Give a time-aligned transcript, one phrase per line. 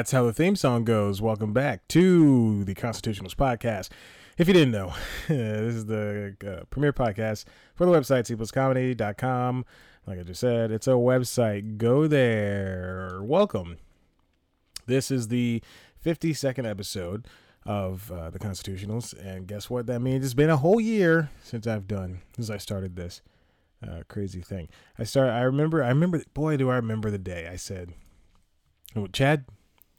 [0.00, 1.20] That's how the theme song goes.
[1.20, 3.90] Welcome back to the Constitutionalist Podcast.
[4.38, 4.94] If you didn't know,
[5.28, 7.44] this is the uh, premiere podcast
[7.74, 9.66] for the website, cpluscomedy.com.
[10.06, 11.76] Like I just said, it's a website.
[11.76, 13.20] Go there.
[13.22, 13.76] Welcome.
[14.86, 15.62] This is the
[16.02, 17.28] 52nd episode
[17.66, 19.12] of uh, the Constitutionals.
[19.22, 20.24] And guess what that means?
[20.24, 23.20] It's been a whole year since I've done, since I started this
[23.86, 24.70] uh, crazy thing.
[24.98, 27.92] I started, I remember, I remember, boy, do I remember the day I said,
[28.96, 29.44] Oh, Chad,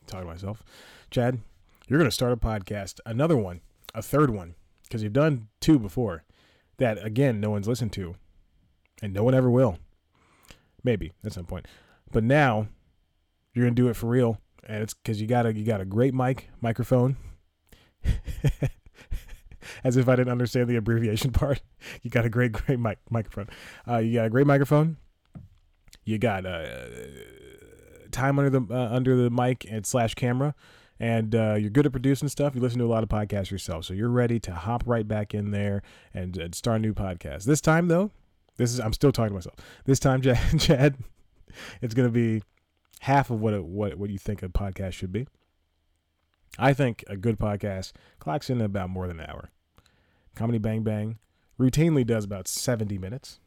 [0.08, 0.64] talking to myself,
[1.10, 1.40] Chad,
[1.88, 3.62] you're going to start a podcast, another one,
[3.94, 6.24] a third one, because you've done two before
[6.78, 8.16] that, again, no one's listened to,
[9.02, 9.78] and no one ever will.
[10.84, 11.68] Maybe at some point.
[12.12, 12.68] But now
[13.54, 14.40] you're going to do it for real.
[14.64, 17.18] And it's because you got a you got a great mic microphone.
[19.84, 21.62] As if I didn't understand the abbreviation part.
[22.02, 23.50] You got a great great mic microphone.
[23.88, 24.98] Uh, you got a great microphone.
[26.04, 26.88] You got uh,
[28.12, 30.54] time under the uh, under the mic and slash camera,
[31.00, 32.54] and uh, you're good at producing stuff.
[32.54, 35.34] You listen to a lot of podcasts yourself, so you're ready to hop right back
[35.34, 35.82] in there
[36.14, 37.46] and, and start a new podcast.
[37.46, 38.12] This time, though,
[38.58, 39.56] this is I'm still talking to myself.
[39.86, 40.98] This time, Chad, Chad
[41.82, 42.44] it's going to be
[43.02, 45.28] half of what it, what what you think a podcast should be.
[46.60, 49.50] I think a good podcast clocks in about more than an hour.
[50.36, 51.18] Comedy Bang Bang
[51.60, 53.40] routinely does about 70 minutes.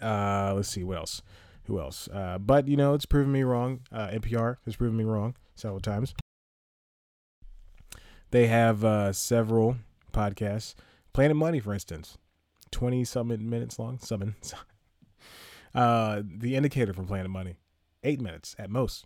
[0.00, 1.22] Uh, let's see what else
[1.70, 2.08] who else?
[2.08, 3.80] Uh, but you know, it's proven me wrong.
[3.92, 6.14] Uh, NPR has proven me wrong several times.
[8.32, 9.76] They have uh, several
[10.12, 10.74] podcasts.
[11.12, 12.18] Planet Money, for instance,
[12.70, 13.98] twenty something minutes long.
[14.00, 14.34] Something.
[15.72, 17.54] Uh, the Indicator from Planet Money,
[18.02, 19.04] eight minutes at most.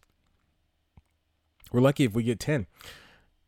[1.71, 2.67] We're lucky if we get ten.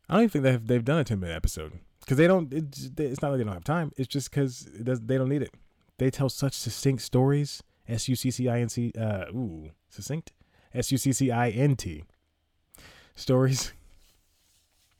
[0.07, 2.53] I don't even think they've they've done a ten minute episode because they don't.
[2.53, 3.91] It's, it's not that they don't have time.
[3.97, 5.55] It's just because they don't need it.
[5.97, 8.91] They tell such succinct stories S U C C I N C.
[8.99, 10.31] Uh, ooh, succinct.
[10.73, 12.03] S U C C I N T.
[13.15, 13.73] Stories.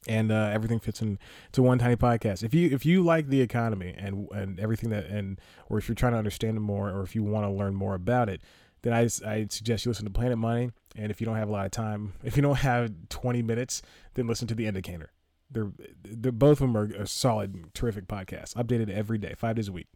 [0.10, 1.20] And uh, everything fits in
[1.52, 2.42] to one tiny podcast.
[2.42, 5.38] If you if you like the economy and and everything that and
[5.70, 7.94] or if you're trying to understand it more or if you want to learn more
[7.94, 8.40] about it,
[8.84, 10.72] then I I suggest you listen to Planet Money.
[10.96, 13.82] And if you don't have a lot of time, if you don't have 20 minutes,
[14.14, 15.12] then listen to The Indicator.
[15.52, 15.72] They're
[16.04, 19.74] they're both of them are a solid, terrific podcasts, updated every day, five days a
[19.74, 19.88] week.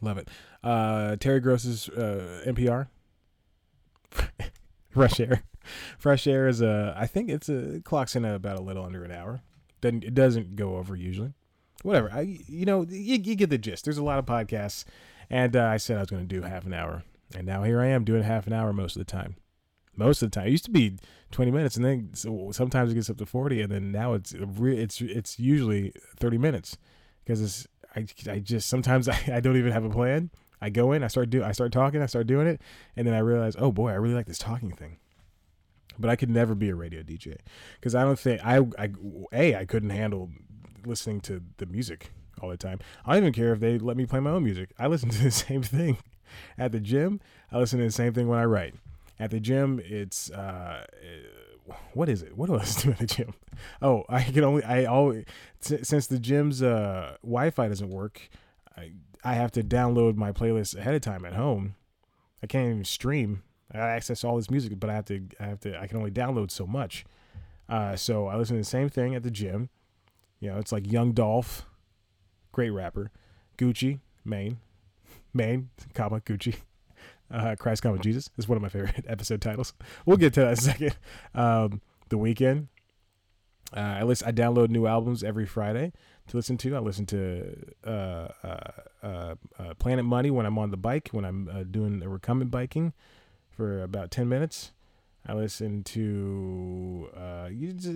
[0.00, 0.28] Love it.
[0.62, 2.88] Uh, Terry Gross's uh, NPR.
[4.90, 5.42] Fresh air.
[5.98, 6.94] Fresh air is a.
[6.96, 9.42] I think it's a clocks in about a little under an hour.
[9.80, 11.32] Doesn't it doesn't go over usually.
[11.82, 12.10] Whatever.
[12.12, 13.84] I you know you, you get the gist.
[13.84, 14.84] There's a lot of podcasts,
[15.30, 17.02] and uh, I said I was going to do half an hour,
[17.34, 19.36] and now here I am doing half an hour most of the time.
[19.96, 20.98] Most of the time, it used to be
[21.30, 24.32] 20 minutes, and then so sometimes it gets up to 40, and then now it's
[24.32, 26.76] it's it's usually 30 minutes
[27.24, 27.66] because it's
[27.96, 30.30] I, I just sometimes I, I don't even have a plan.
[30.60, 32.60] I go in, I start do I start talking, I start doing it,
[32.96, 34.98] and then I realize, oh boy, I really like this talking thing.
[35.98, 37.36] But I could never be a radio DJ
[37.78, 38.90] because I don't think I, I
[39.32, 40.30] a I couldn't handle
[40.84, 42.10] listening to the music
[42.40, 42.80] all the time.
[43.04, 44.70] I don't even care if they let me play my own music.
[44.78, 45.98] I listen to the same thing
[46.58, 47.20] at the gym.
[47.52, 48.74] I listen to the same thing when I write.
[49.18, 50.86] At the gym, it's uh,
[51.92, 52.36] what is it?
[52.36, 53.34] What do I do at the gym?
[53.80, 55.24] Oh, I can only I always
[55.60, 58.28] since the gym's uh, Wi-Fi doesn't work,
[58.76, 58.92] I
[59.22, 61.76] I have to download my playlist ahead of time at home.
[62.42, 63.42] I can't even stream.
[63.72, 66.10] I access all this music, but I have to I have to I can only
[66.10, 67.04] download so much.
[67.68, 69.70] Uh, so I listen to the same thing at the gym.
[70.40, 71.64] You know, it's like Young Dolph,
[72.52, 73.10] great rapper,
[73.56, 74.58] Gucci, Mane,
[75.32, 76.56] Mane, comma Gucci
[77.34, 79.74] uh, Christ Come with Jesus is one of my favorite episode titles.
[80.06, 80.96] We'll get to that in a second.
[81.34, 82.68] Um, the Weeknd.
[83.76, 84.28] Uh, I listen.
[84.28, 85.92] I download new albums every Friday
[86.28, 86.76] to listen to.
[86.76, 88.70] I listen to uh, uh,
[89.02, 92.92] uh, uh Planet Money when I'm on the bike when I'm doing the recumbent biking
[93.50, 94.72] for about ten minutes.
[95.26, 97.48] I listen to uh,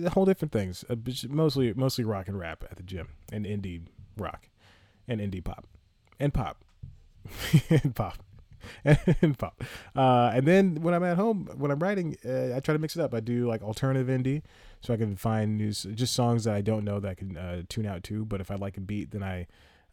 [0.09, 0.83] whole different things,
[1.29, 3.83] mostly mostly rock and rap at the gym, and indie
[4.17, 4.49] rock,
[5.07, 5.65] and indie pop,
[6.19, 6.65] and pop,
[7.69, 8.17] and pop.
[8.85, 9.63] and pop.
[9.95, 12.95] Uh, and then when I'm at home, when I'm writing, uh, I try to mix
[12.95, 13.13] it up.
[13.13, 14.43] I do like alternative indie,
[14.81, 17.61] so I can find new just songs that I don't know that I can uh,
[17.69, 18.25] tune out to.
[18.25, 19.47] But if I like a beat, then I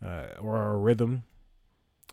[0.05, 1.25] uh, or a rhythm,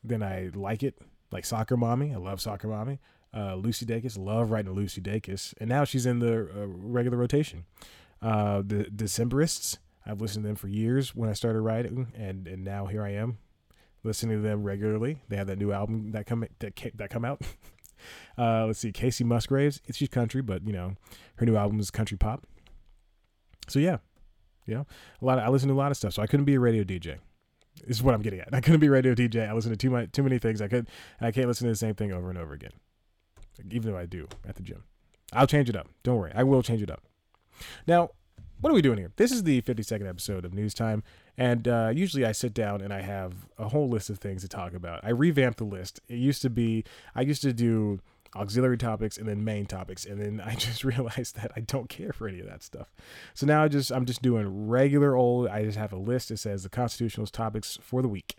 [0.04, 1.00] then I like it.
[1.32, 3.00] Like Soccer Mommy, I love Soccer Mommy.
[3.36, 7.66] Uh, Lucy Dacus, love writing Lucy Dacus, and now she's in the uh, regular rotation.
[8.22, 12.86] the Decemberists, I've listened to them for years when I started writing, and and now
[12.86, 13.40] here I am
[14.04, 15.22] listening to them regularly.
[15.30, 17.42] They have that new album that come that that come out.
[18.38, 19.82] uh, let's see, Kacey Musgraves.
[19.86, 20.96] It's she's country, but you know,
[21.36, 22.46] her new album is country pop.
[23.68, 23.98] So yeah,
[24.66, 24.86] you know,
[25.22, 25.38] a lot.
[25.38, 27.18] Of, I listen to a lot of stuff, so I couldn't be a radio DJ.
[27.88, 28.50] Is what I'm getting at.
[28.54, 29.50] I couldn't be a radio DJ.
[29.50, 30.62] I listen to too much, too many things.
[30.62, 30.88] I could.
[31.20, 32.74] I can't listen to the same thing over and over again,
[33.72, 34.84] even though I do at the gym.
[35.32, 35.88] I'll change it up.
[36.04, 36.32] Don't worry.
[36.36, 37.02] I will change it up.
[37.88, 38.10] Now,
[38.60, 39.12] what are we doing here?
[39.16, 41.04] This is the 52nd episode of News Time,
[41.38, 44.47] and uh, usually I sit down and I have a whole list of things to
[44.47, 45.00] talk about.
[45.03, 46.00] I revamped the list.
[46.07, 46.83] It used to be,
[47.15, 48.00] I used to do
[48.35, 52.12] auxiliary topics and then main topics and then i just realized that i don't care
[52.12, 52.88] for any of that stuff
[53.33, 56.38] so now i just i'm just doing regular old i just have a list that
[56.38, 58.38] says the constitutionalist topics for the week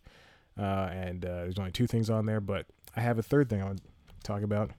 [0.58, 3.62] uh, and uh, there's only two things on there but i have a third thing
[3.62, 3.85] i want to
[4.23, 4.70] talk about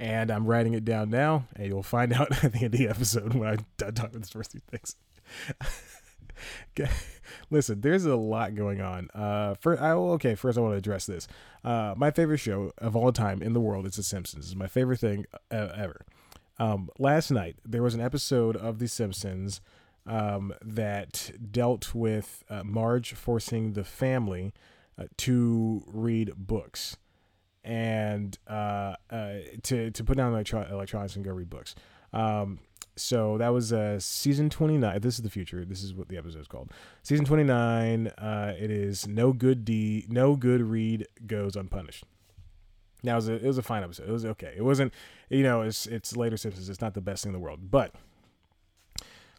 [0.00, 2.88] and i'm writing it down now and you'll find out at the end of the
[2.88, 4.96] episode when done talking about these first two things
[7.50, 9.08] Listen, there's a lot going on.
[9.14, 11.28] Uh, for I, okay, first I want to address this.
[11.64, 14.46] Uh, my favorite show of all time in the world is The Simpsons.
[14.46, 16.04] It's my favorite thing ever.
[16.58, 19.60] Um, last night there was an episode of The Simpsons
[20.06, 24.52] um, that dealt with uh, Marge forcing the family
[24.98, 26.96] uh, to read books
[27.62, 31.74] and uh, uh, to to put down electro- electronics and go read books.
[32.12, 32.60] Um,
[33.00, 36.40] so that was uh, season 29 this is the future this is what the episode
[36.40, 36.70] is called.
[37.02, 42.04] Season 29 uh, it is no good deed no good read goes unpunished.
[43.02, 44.54] Now it was, a, it was a fine episode it was okay.
[44.56, 44.92] It wasn't
[45.30, 47.94] you know it's it's later simpsons it's not the best thing in the world but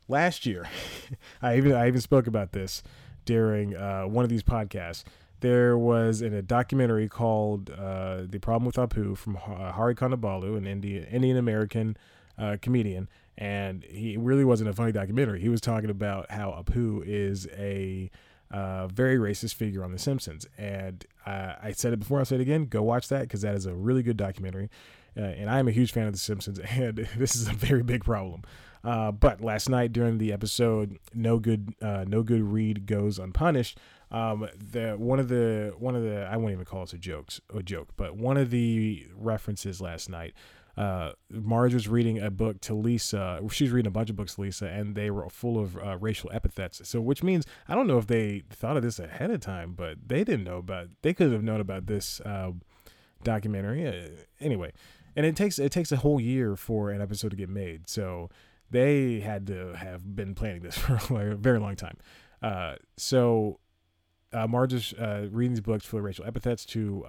[0.07, 0.67] last year
[1.41, 2.81] i even i even spoke about this
[3.25, 5.03] during uh, one of these podcasts.
[5.41, 10.65] There was in a documentary called uh, the problem with apu from hari kondabolu an
[10.65, 11.95] indian indian american
[12.39, 13.07] uh, comedian
[13.39, 15.39] and he really wasn't a funny documentary.
[15.39, 18.11] He was talking about how Apu is a
[18.51, 22.19] uh, very racist figure on The Simpsons, and uh, I said it before.
[22.19, 22.65] I'll say it again.
[22.65, 24.69] Go watch that because that is a really good documentary.
[25.15, 27.81] Uh, and I am a huge fan of The Simpsons, and this is a very
[27.81, 28.43] big problem.
[28.83, 33.77] Uh, but last night during the episode, no good, uh, no good read goes unpunished.
[34.11, 37.39] Um, the one of the one of the I won't even call it a jokes
[37.53, 40.33] a joke, but one of the references last night
[40.77, 43.41] uh, Marge was reading a book to Lisa.
[43.51, 45.97] She was reading a bunch of books to Lisa, and they were full of uh,
[45.97, 46.87] racial epithets.
[46.87, 49.97] So, which means I don't know if they thought of this ahead of time, but
[50.07, 50.89] they didn't know about.
[51.01, 52.51] They could have known about this uh,
[53.23, 54.71] documentary uh, anyway.
[55.15, 57.89] And it takes it takes a whole year for an episode to get made.
[57.89, 58.29] So
[58.69, 60.95] they had to have been planning this for
[61.31, 61.97] a very long time.
[62.41, 63.59] Uh, so
[64.31, 64.93] uh, Marge is
[65.31, 67.05] reading these books full of racial epithets to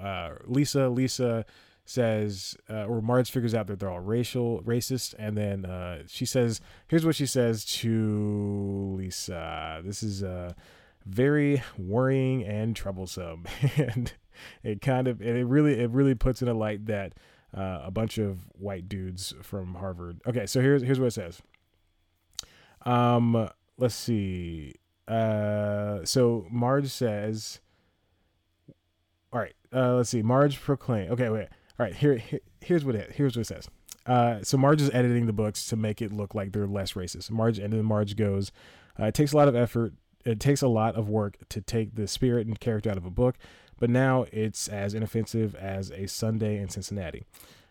[0.47, 0.89] Lisa.
[0.89, 1.45] Lisa
[1.91, 6.25] says, uh, or Marge figures out that they're all racial, racist, and then uh, she
[6.25, 9.83] says, "Here's what she says to Lisa.
[9.85, 10.53] This is uh,
[11.05, 13.45] very worrying and troublesome,
[13.77, 14.13] and
[14.63, 17.15] it kind of, it really, it really puts in a light that
[17.57, 20.21] uh, a bunch of white dudes from Harvard.
[20.29, 21.43] Okay, so here's here's what it says.
[22.83, 24.75] Um, let's see.
[25.09, 27.61] Uh, so Marge says."
[29.33, 30.23] All right, uh, let's see.
[30.23, 31.13] Marge proclaim.
[31.13, 31.47] Okay, wait.
[31.81, 33.67] All right, here, here here's what it here's what it says.
[34.05, 37.31] Uh, so Marge is editing the books to make it look like they're less racist.
[37.31, 38.53] Marge and then Marge goes,
[39.01, 39.95] uh, it takes a lot of effort.
[40.27, 43.11] It takes a lot of work to take the spirit and character out of a
[43.11, 43.37] book,
[43.79, 47.25] but now it's as inoffensive as a Sunday in Cincinnati.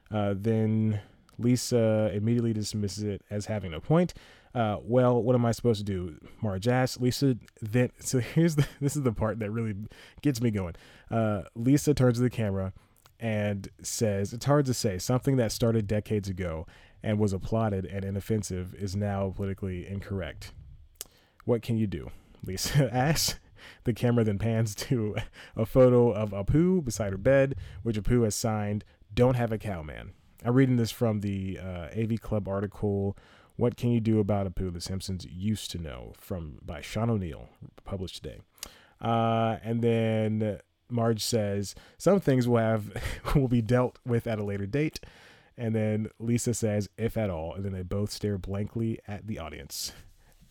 [0.09, 1.01] Uh, then
[1.37, 4.15] Lisa immediately dismisses it as having no point.
[4.55, 6.17] Uh, well, what am I supposed to do?
[6.41, 6.99] Marge asks.
[6.99, 9.75] Lisa then, so here's the, this is the part that really
[10.23, 10.73] gets me going.
[11.11, 12.73] Uh, Lisa turns to the camera
[13.19, 16.65] and says it's hard to say something that started decades ago
[17.03, 20.53] and was applauded and inoffensive is now politically incorrect.
[21.45, 22.11] What can you do?
[22.45, 23.39] Lisa asks.
[23.83, 25.15] The camera then pans to
[25.55, 29.83] a photo of Apu beside her bed, which Apu has signed, Don't Have a Cow
[29.83, 30.11] Man.
[30.45, 33.17] I'm reading this from the uh, AV Club article,
[33.57, 34.71] What Can You Do About Apu?
[34.71, 37.49] The Simpsons Used to Know, from by Sean O'Neal,
[37.83, 38.39] published today.
[39.01, 40.59] Uh, and then
[40.89, 42.91] Marge says some things will have
[43.35, 44.99] will be dealt with at a later date,
[45.57, 49.39] and then Lisa says if at all, and then they both stare blankly at the
[49.39, 49.93] audience.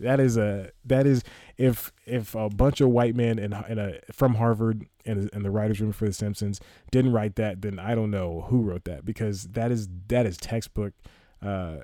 [0.01, 1.25] That is a that is
[1.57, 5.51] if if a bunch of white men in, in a from Harvard and in the
[5.51, 9.05] writers' room for The Simpsons didn't write that, then I don't know who wrote that
[9.05, 10.95] because that is that is textbook.
[11.43, 11.79] Uh,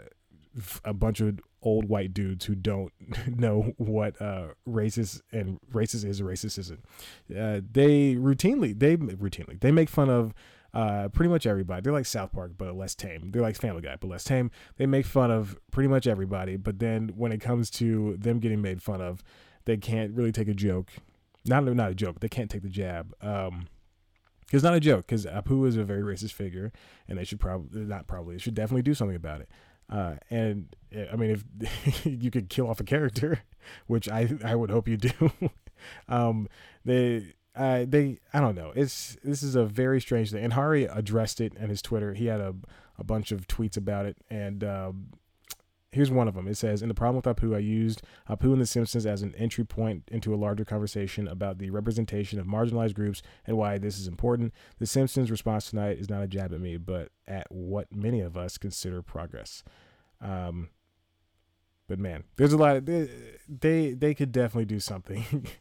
[0.85, 2.93] a bunch of old white dudes who don't
[3.27, 6.85] know what uh, racist and racist is racist isn't.
[7.31, 10.35] Uh, they routinely, they routinely, they make fun of
[10.75, 11.81] uh, pretty much everybody.
[11.83, 13.31] They're like South Park, but less tame.
[13.31, 14.51] They're like Family Guy, but less tame.
[14.77, 18.61] They make fun of pretty much everybody, but then when it comes to them getting
[18.61, 19.23] made fun of,
[19.65, 20.91] they can't really take a joke.
[21.47, 22.21] Not not a joke.
[22.21, 23.15] They can't take the jab.
[23.23, 23.69] Um,
[24.53, 26.73] it's not a joke because Apu is a very racist figure,
[27.09, 29.49] and they should probably not probably they should definitely do something about it.
[29.91, 33.43] Uh, and eh, I mean, if you could kill off a character,
[33.87, 35.31] which I I would hope you do,
[36.09, 36.49] um,
[36.85, 38.73] they uh, they I don't know.
[38.75, 40.45] It's this is a very strange thing.
[40.45, 42.15] And Hari addressed it in his Twitter.
[42.15, 42.55] He had a
[42.99, 45.07] a bunch of tweets about it, and um,
[45.95, 46.49] here's one of them.
[46.49, 49.35] It says, "In the problem with Apu, I used Apu and The Simpsons as an
[49.37, 53.99] entry point into a larger conversation about the representation of marginalized groups and why this
[53.99, 54.53] is important.
[54.79, 58.37] The Simpsons' response tonight is not a jab at me, but at what many of
[58.37, 59.63] us consider progress."
[60.21, 60.69] Um,
[61.87, 62.77] but man, there's a lot.
[62.77, 63.09] Of, they,
[63.49, 65.47] they they could definitely do something.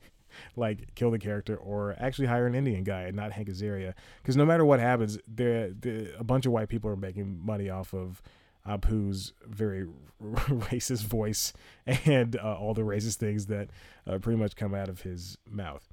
[0.56, 3.94] like kill the character or actually hire an Indian guy and not Hank Azaria.
[4.22, 5.72] Because no matter what happens, there
[6.18, 8.22] a bunch of white people are making money off of
[8.68, 9.88] Apu's very
[10.22, 11.54] racist voice
[11.86, 13.70] and uh, all the racist things that
[14.08, 15.88] uh, pretty much come out of his mouth.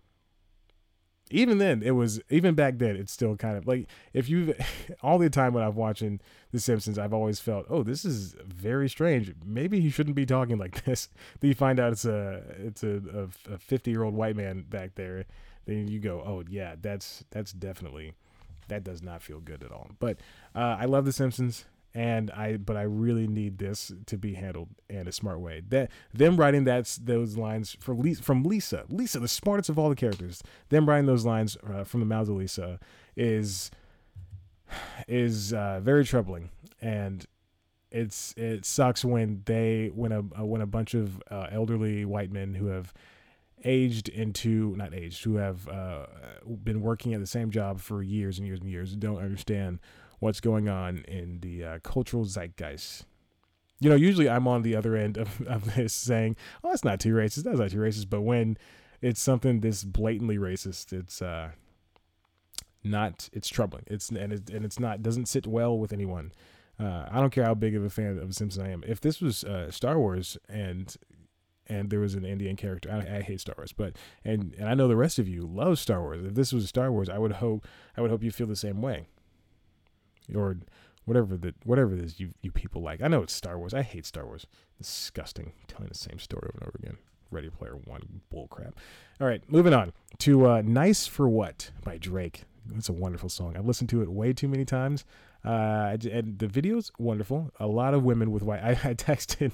[1.32, 2.96] Even then, it was even back then.
[2.96, 4.54] It's still kind of like if you
[5.02, 8.88] all the time when I'm watching The Simpsons, I've always felt, oh, this is very
[8.88, 9.32] strange.
[9.44, 11.08] Maybe he shouldn't be talking like this.
[11.38, 14.96] Then you find out it's a it's a a 50 year old white man back
[14.96, 15.24] there.
[15.66, 18.14] Then you go, oh yeah, that's that's definitely
[18.66, 19.90] that does not feel good at all.
[20.00, 20.18] But
[20.54, 24.68] uh, I love The Simpsons and I but I really need this to be handled
[24.88, 25.62] in a smart way.
[25.68, 29.88] That them writing that's those lines from Lisa, from Lisa, Lisa, the smartest of all
[29.88, 30.42] the characters.
[30.68, 32.78] Them writing those lines uh, from the mouth of Lisa
[33.16, 33.70] is
[35.08, 37.26] is uh, very troubling, and
[37.90, 42.30] it's it sucks when they when a uh, when a bunch of uh, elderly white
[42.30, 42.92] men who have
[43.64, 46.06] aged into not aged who have uh,
[46.62, 49.80] been working at the same job for years and years and years don't understand
[50.20, 53.04] what's going on in the uh, cultural zeitgeist.
[53.80, 57.00] You know, usually I'm on the other end of, of this saying, "Oh, that's not
[57.00, 57.44] too racist.
[57.44, 58.56] That's not too racist." But when
[59.02, 61.50] it's something this blatantly racist, it's uh,
[62.84, 63.28] not.
[63.32, 63.84] It's troubling.
[63.88, 66.32] It's and it, and it's not doesn't sit well with anyone.
[66.78, 68.82] Uh, I don't care how big of a fan of Simpsons I am.
[68.86, 70.94] If this was uh, Star Wars and
[71.66, 74.74] and there was an Indian character, I, I, hate Star Wars, but and and I
[74.74, 76.24] know the rest of you love Star Wars.
[76.24, 78.80] If this was Star Wars, I would hope I would hope you feel the same
[78.82, 79.06] way
[80.34, 80.56] or
[81.04, 83.02] whatever the whatever it is you you people like.
[83.02, 83.74] I know it's Star Wars.
[83.74, 84.46] I hate Star Wars.
[84.78, 86.96] Disgusting, telling the same story over and over again.
[87.30, 88.72] Ready Player One bullcrap.
[89.20, 92.44] All right, moving on to uh, "Nice for What" by Drake.
[92.76, 93.56] It's a wonderful song.
[93.56, 95.04] I've listened to it way too many times.
[95.44, 97.50] Uh, and the video's wonderful.
[97.58, 98.60] A lot of women with white.
[98.64, 99.52] I, I texted.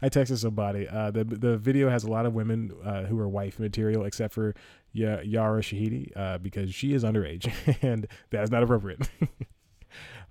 [0.00, 0.88] I texted somebody.
[0.88, 4.34] Uh, the the video has a lot of women uh, who are wife material, except
[4.34, 4.54] for
[4.94, 9.08] y- Yara Shahidi, uh, because she is underage, and that's not appropriate.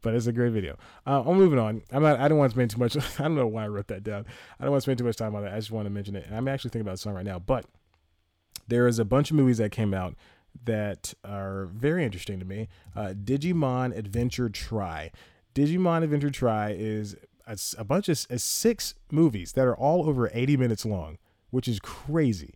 [0.05, 0.77] but it's a great video.
[1.07, 1.81] Uh, I'm moving on.
[1.91, 2.19] I'm not.
[2.19, 2.95] I don't want to spend too much.
[3.19, 4.27] I don't know why I wrote that down.
[4.59, 5.51] I don't want to spend too much time on that.
[5.51, 6.27] I just want to mention it.
[6.27, 7.39] And I'm actually thinking about the song right now.
[7.39, 7.65] But
[8.67, 10.13] there is a bunch of movies that came out
[10.63, 12.67] that are very interesting to me.
[12.95, 15.09] Uh, Digimon Adventure Tri.
[15.55, 17.15] Digimon Adventure Tri is
[17.47, 21.17] a, a bunch of a six movies that are all over 80 minutes long,
[21.49, 22.53] which is crazy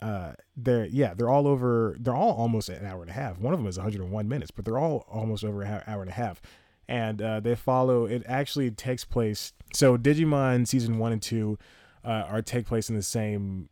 [0.00, 3.52] uh they're yeah they're all over they're all almost an hour and a half one
[3.52, 6.40] of them is 101 minutes but they're all almost over an hour and a half
[6.88, 8.06] and uh, they follow.
[8.06, 9.52] It actually takes place.
[9.74, 11.58] So Digimon season one and two
[12.04, 13.68] uh, are take place in the same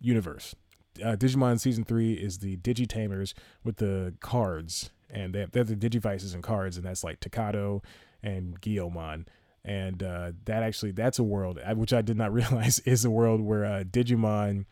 [0.00, 0.54] universe.
[1.02, 5.76] Uh, Digimon season three is the Digitamers with the cards, and they have, they the
[5.76, 7.82] Digivices and cards, and that's like Takato
[8.22, 9.26] and Guilmon.
[9.64, 13.10] And uh, that actually that's a world uh, which I did not realize is a
[13.10, 14.64] world where uh, Digimon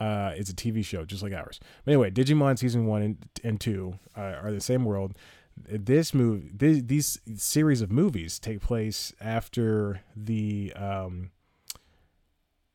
[0.00, 1.60] uh, is a TV show just like ours.
[1.84, 5.16] But anyway, Digimon season one and, and two uh, are the same world
[5.56, 11.30] this movie this, these series of movies take place after the um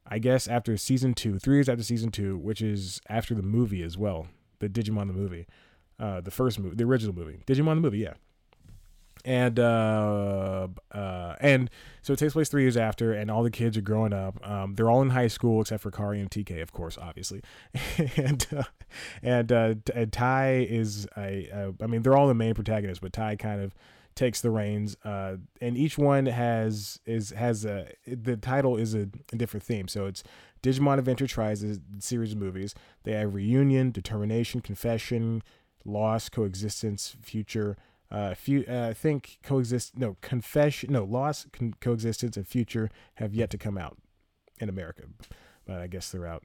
[0.05, 3.84] i guess after season two three years after season two which is after the movie
[3.84, 4.27] as well
[4.60, 5.46] the digimon the movie
[6.00, 8.13] uh the first movie the original movie digimon the movie yeah
[9.25, 11.69] and uh, uh, and
[12.01, 14.45] so it takes place three years after, and all the kids are growing up.
[14.47, 17.41] Um, they're all in high school except for Kari and TK, of course, obviously.
[18.17, 18.63] and uh,
[19.21, 23.36] and, uh, and Tai is a, I mean, they're all the main protagonists, but Tai
[23.36, 23.74] kind of
[24.17, 24.97] takes the reins.
[25.05, 29.88] Uh, and each one has is has a the title is a, a different theme.
[29.88, 30.24] So it's
[30.62, 32.75] Digimon Adventure Tries a series of movies.
[33.03, 35.43] They have reunion, determination, confession,
[35.86, 37.77] loss, coexistence, future
[38.09, 39.97] uh, few, uh, I think coexist.
[39.97, 40.93] No, confession.
[40.93, 43.97] No, loss, con- coexistence, and future have yet to come out
[44.59, 45.03] in America,
[45.65, 46.43] but I guess they're out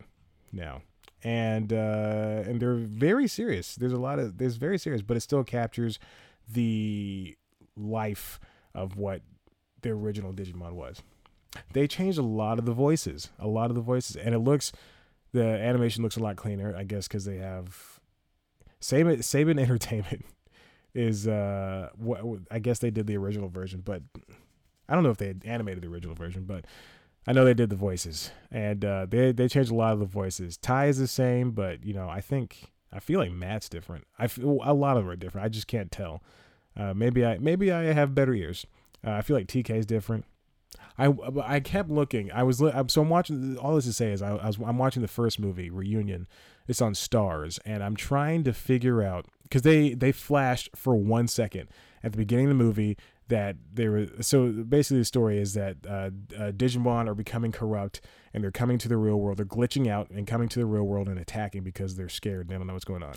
[0.52, 0.82] now.
[1.22, 3.76] And uh, and they're very serious.
[3.76, 6.00] There's a lot of there's very serious, but it still captures
[6.48, 7.36] the
[7.76, 8.40] life
[8.74, 9.22] of what
[9.82, 11.00] the original Digimon was.
[11.72, 14.72] They changed a lot of the voices, a lot of the voices, and it looks
[15.32, 16.74] the animation looks a lot cleaner.
[16.76, 18.00] I guess because they have
[18.80, 20.24] Saban Saban Entertainment
[20.94, 22.20] is uh what
[22.50, 24.02] I guess they did the original version, but
[24.88, 26.66] I don't know if they animated the original version, but
[27.26, 30.06] I know they did the voices and uh, they they changed a lot of the
[30.06, 30.56] voices.
[30.56, 34.06] Tai is the same, but you know I think I feel like Matt's different.
[34.18, 35.44] I feel a lot of them are different.
[35.44, 36.22] I just can't tell.
[36.76, 38.66] Uh, maybe I maybe I have better ears.
[39.06, 40.24] Uh, I feel like TK is different.
[40.98, 41.12] I
[41.44, 42.30] I kept looking.
[42.32, 43.56] I was so I'm watching.
[43.56, 46.26] All this to say is I, I was I'm watching the first movie Reunion.
[46.68, 51.28] It's on Starz, and I'm trying to figure out because they they flashed for one
[51.28, 51.68] second
[52.02, 52.96] at the beginning of the movie
[53.28, 58.00] that they were so basically the story is that uh, uh, Digimon are becoming corrupt
[58.32, 59.36] and they're coming to the real world.
[59.36, 62.48] They're glitching out and coming to the real world and attacking because they're scared.
[62.48, 63.14] They don't know what's going on.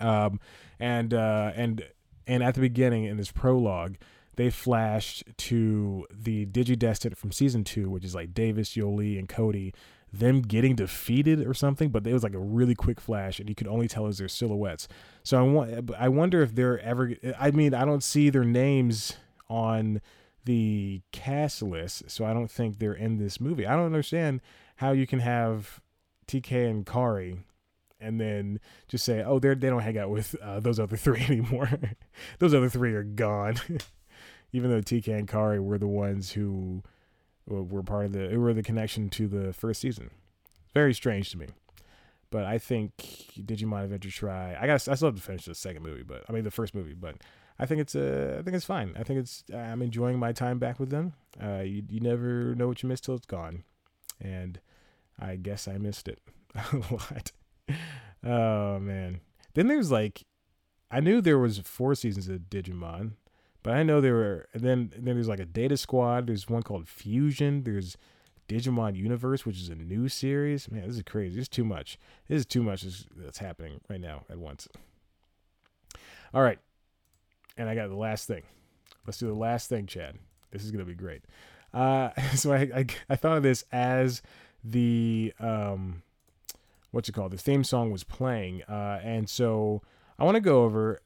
[0.00, 0.40] Um,
[0.80, 1.84] and uh, and
[2.26, 3.94] and at the beginning in this prologue,
[4.34, 9.72] they flashed to the Digidestined from season two, which is like Davis, Yolei, and Cody,
[10.12, 11.90] them getting defeated or something.
[11.90, 14.28] But it was like a really quick flash, and you could only tell as their
[14.28, 14.88] silhouettes.
[15.22, 17.12] So I want, I wonder if they're ever.
[17.38, 19.14] I mean, I don't see their names
[19.48, 20.00] on
[20.44, 23.66] the cast list, so I don't think they're in this movie.
[23.66, 24.40] I don't understand
[24.76, 25.80] how you can have
[26.26, 27.38] TK and Kari
[28.00, 31.20] and then just say, "Oh, they they don't hang out with uh, those other three
[31.28, 31.70] anymore.
[32.38, 33.56] those other three are gone."
[34.52, 36.82] Even though TK and Kari were the ones who
[37.48, 40.10] were part of the, were the connection to the first season.
[40.74, 41.46] Very strange to me,
[42.30, 42.96] but I think
[43.38, 44.56] Digimon Adventure Tri.
[44.60, 46.74] I got I still have to finish the second movie, but I mean the first
[46.74, 47.16] movie, but
[47.58, 48.94] I think it's uh, I think it's fine.
[48.98, 51.14] I think it's I'm enjoying my time back with them.
[51.42, 53.64] Uh, you you never know what you missed till it's gone,
[54.20, 54.60] and
[55.18, 56.20] I guess I missed it
[56.54, 57.32] a lot.
[58.24, 59.20] oh man.
[59.54, 60.24] Then there's like,
[60.90, 63.12] I knew there was four seasons of Digimon,
[63.62, 64.48] but I know there were.
[64.52, 66.26] And then and then there's like a Data Squad.
[66.26, 67.64] There's one called Fusion.
[67.64, 67.96] There's
[68.48, 70.70] Digimon Universe, which is a new series.
[70.70, 71.36] Man, this is crazy.
[71.36, 71.98] This is too much.
[72.28, 72.84] This is too much
[73.16, 74.68] that's happening right now at once.
[76.32, 76.58] All right,
[77.56, 78.42] and I got the last thing.
[79.06, 80.18] Let's do the last thing, Chad.
[80.50, 81.22] This is gonna be great.
[81.72, 84.22] Uh, so I, I I thought of this as
[84.64, 86.02] the um
[86.90, 87.32] what's it called?
[87.32, 89.82] The theme song was playing, uh, and so
[90.18, 91.00] I want to go over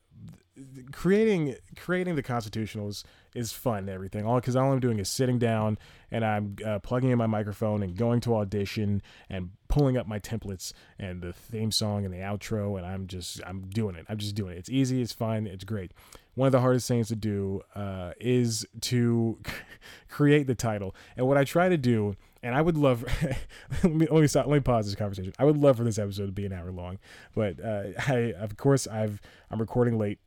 [0.93, 5.38] creating creating the constitutionals is fun and everything all because all i'm doing is sitting
[5.38, 5.79] down
[6.11, 10.18] and i'm uh, plugging in my microphone and going to audition and pulling up my
[10.18, 14.18] templates and the theme song and the outro and i'm just i'm doing it i'm
[14.18, 15.92] just doing it it's easy it's fun it's great
[16.35, 19.38] one of the hardest things to do uh, is to
[20.09, 23.05] create the title and what i try to do and I would love.
[23.83, 24.47] let me let me stop.
[24.47, 25.33] Let me pause this conversation.
[25.38, 26.99] I would love for this episode to be an hour long,
[27.35, 30.18] but uh, I of course I've I'm recording late,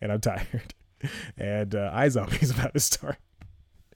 [0.00, 0.74] and I'm tired,
[1.38, 3.16] and uh, iZombie is about to start,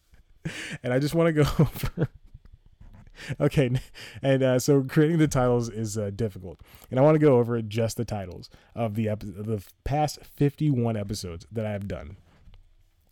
[0.82, 2.08] and I just want to go over.
[3.40, 3.70] okay,
[4.22, 6.60] and uh, so creating the titles is uh, difficult,
[6.90, 10.96] and I want to go over just the titles of the ep- the past 51
[10.96, 12.16] episodes that I have done,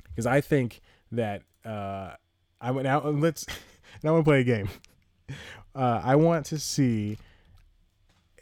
[0.05, 0.81] because I think
[1.12, 2.12] that uh,
[2.61, 3.44] I went out and let's
[4.03, 4.68] and I want to play a game.
[5.74, 7.18] Uh, I want to see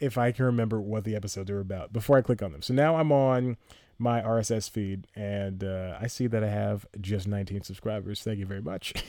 [0.01, 2.61] if I can remember what the episodes are about before I click on them.
[2.61, 3.57] So now I'm on
[3.99, 8.21] my RSS feed, and uh, I see that I have just 19 subscribers.
[8.21, 8.93] Thank you very much.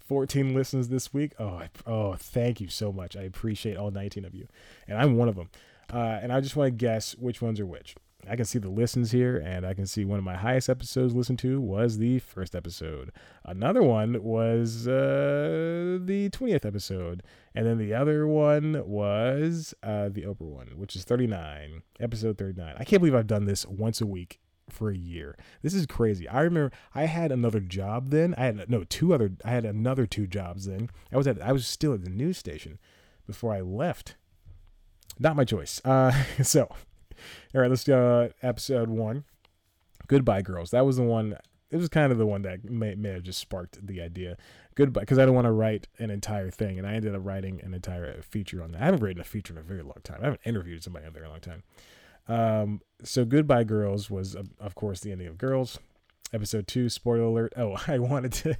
[0.00, 1.32] 14 listens this week.
[1.38, 3.16] Oh, I, oh, thank you so much.
[3.16, 4.48] I appreciate all 19 of you,
[4.88, 5.50] and I'm one of them.
[5.92, 7.94] Uh, and I just want to guess which ones are which.
[8.28, 11.14] I can see the listens here, and I can see one of my highest episodes
[11.14, 13.10] listened to was the first episode.
[13.44, 17.22] Another one was uh, the 20th episode.
[17.54, 22.76] And then the other one was uh, the Oprah one, which is 39, episode 39.
[22.78, 25.36] I can't believe I've done this once a week for a year.
[25.62, 26.28] This is crazy.
[26.28, 28.34] I remember I had another job then.
[28.38, 30.88] I had no two other I had another two jobs then.
[31.12, 32.78] I was at I was still at the news station
[33.26, 34.16] before I left.
[35.18, 35.80] Not my choice.
[35.84, 36.68] Uh so
[37.54, 38.22] all right, let's go.
[38.22, 39.24] Uh, episode one.
[40.06, 40.70] Goodbye, girls.
[40.70, 41.36] That was the one.
[41.70, 44.36] It was kind of the one that may, may have just sparked the idea.
[44.74, 47.60] Goodbye, because I don't want to write an entire thing, and I ended up writing
[47.62, 48.82] an entire feature on that.
[48.82, 50.18] I haven't written a feature in a very long time.
[50.20, 51.62] I haven't interviewed somebody in a very long time.
[52.28, 55.78] Um, so goodbye, girls was of course the ending of Girls.
[56.32, 56.88] Episode two.
[56.88, 57.52] Spoiler alert.
[57.56, 58.56] Oh, I wanted to.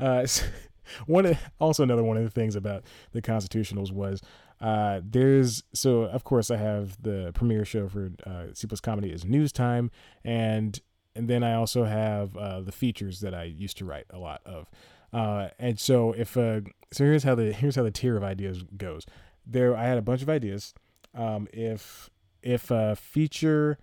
[0.00, 0.26] Uh,
[1.06, 4.22] one also another one of the things about the constitutionals was
[4.60, 9.10] uh, there's so of course I have the premiere show for uh, C plus comedy
[9.10, 9.90] is news time,
[10.24, 10.80] and
[11.14, 14.40] and then I also have uh, the features that I used to write a lot
[14.44, 14.70] of.
[15.12, 16.60] Uh, and so if uh,
[16.92, 19.06] so here's how the here's how the tier of ideas goes.
[19.46, 20.74] There I had a bunch of ideas.
[21.14, 22.10] Um, if
[22.42, 23.78] if a feature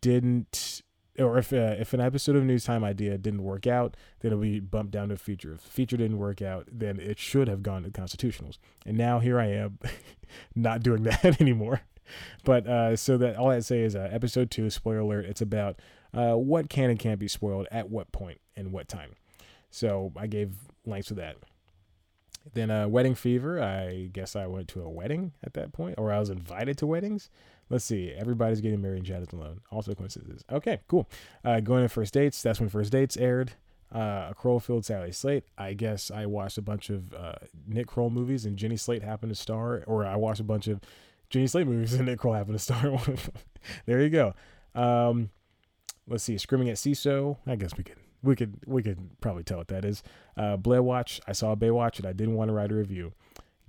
[0.00, 0.82] didn't
[1.18, 4.42] or if uh, if an episode of News Time idea didn't work out, then it'll
[4.42, 5.54] be bumped down to feature.
[5.54, 8.58] If feature didn't work out, then it should have gone to constitutionals.
[8.84, 9.78] And now here I am,
[10.54, 11.82] not doing that anymore.
[12.44, 15.24] But uh, so that all I say is uh, episode two, spoiler alert.
[15.24, 15.80] It's about
[16.14, 19.14] uh, what can and can't be spoiled at what point and what time.
[19.70, 21.36] So I gave links to that.
[22.54, 23.60] Then uh, wedding fever.
[23.60, 26.86] I guess I went to a wedding at that point, or I was invited to
[26.86, 27.28] weddings.
[27.68, 28.12] Let's see.
[28.12, 29.60] Everybody's getting married and Chad alone.
[29.72, 30.44] Also coincidences.
[30.50, 31.08] Okay, cool.
[31.44, 32.40] Uh, going to first dates.
[32.40, 33.54] That's when first dates aired.
[33.94, 35.44] Uh, a Kroll-filled Sally Slate.
[35.56, 37.36] I guess I watched a bunch of uh,
[37.68, 40.80] Nick Kroll movies and Jenny Slate happened to star, or I watched a bunch of
[41.30, 42.98] Jenny Slate movies and Nick Kroll happened to star.
[43.86, 44.34] there you go.
[44.74, 45.30] Um,
[46.08, 46.38] let's see.
[46.38, 47.38] Screaming at Seeso.
[47.46, 50.02] I guess we could we could we could probably tell what that is.
[50.36, 51.20] Uh, Blair Watch.
[51.26, 53.12] I saw Baywatch and I didn't want to write a review.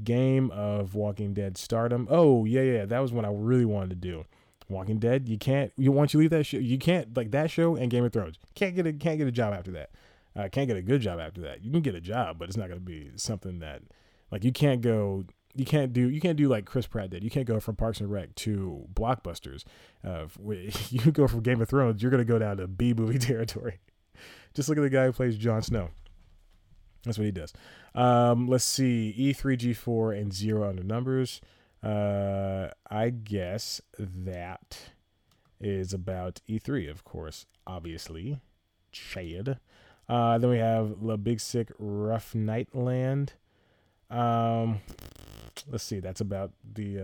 [0.03, 2.07] Game of Walking Dead Stardom.
[2.09, 4.25] Oh yeah yeah that was what I really wanted to do.
[4.69, 5.29] Walking Dead.
[5.29, 5.71] You can't.
[5.77, 8.37] You once you leave that show, you can't like that show and Game of Thrones.
[8.55, 9.91] Can't get a can't get a job after that.
[10.37, 11.63] Uh, can't get a good job after that.
[11.63, 13.81] You can get a job, but it's not going to be something that
[14.31, 15.25] like you can't go.
[15.55, 16.09] You can't do.
[16.09, 17.23] You can't do like Chris Pratt did.
[17.23, 19.63] You can't go from Parks and Rec to blockbusters.
[20.03, 20.27] Uh,
[20.89, 23.79] you go from Game of Thrones, you're going to go down to B movie territory.
[24.53, 25.89] Just look at the guy who plays Jon Snow.
[27.03, 27.53] That's what he does.
[27.95, 29.15] Um, let's see.
[29.17, 31.41] E3, G4, and zero under numbers.
[31.81, 34.91] Uh, I guess that
[35.59, 38.39] is about E3, of course, obviously.
[38.91, 39.59] Chad.
[40.09, 43.33] Uh, then we have the Big Sick Rough Night Land.
[44.09, 44.79] Um,
[45.69, 45.99] let's see.
[45.99, 46.99] That's about the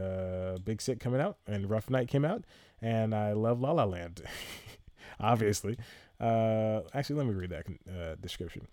[0.55, 2.43] uh, Big Sick coming out, and Rough Night came out,
[2.81, 4.23] and I love La La Land,
[5.19, 5.77] obviously.
[6.19, 8.67] Uh, actually, let me read that uh, description.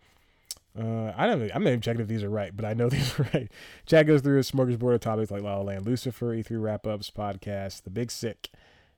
[0.78, 1.42] Uh, I don't.
[1.52, 3.50] I'm not even checking if these are right, but I know these are right.
[3.86, 7.10] Chad goes through a smorgasbord of topics like La La Land, Lucifer, E3 wrap ups,
[7.10, 8.50] podcast, The Big Sick,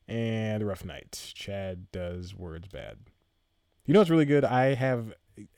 [0.06, 1.32] and Rough Night.
[1.34, 2.98] Chad does words bad.
[3.86, 4.44] You know what's really good?
[4.44, 5.14] I have